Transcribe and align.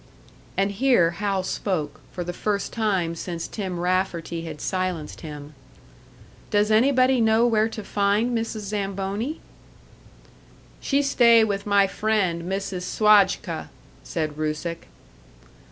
And 0.57 0.71
here 0.71 1.11
Hal 1.11 1.43
spoke, 1.43 2.01
for 2.11 2.23
the 2.23 2.33
first 2.33 2.73
time 2.73 3.13
since 3.13 3.47
Tim 3.47 3.79
Rafferty 3.79 4.45
had 4.45 4.59
silenced 4.59 5.21
him. 5.21 5.53
"Does 6.49 6.71
anybody 6.71 7.21
know 7.21 7.45
where 7.45 7.69
to 7.69 7.83
find 7.83 8.35
Mrs. 8.35 8.61
Zamboni?" 8.61 9.41
"She 10.79 11.03
stay 11.03 11.43
with 11.43 11.67
my 11.67 11.85
friend, 11.85 12.49
Mrs. 12.51 12.81
Swajka," 12.81 13.69
said 14.03 14.39
Rusick. 14.39 14.87